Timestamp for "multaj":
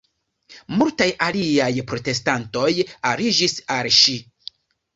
0.79-1.07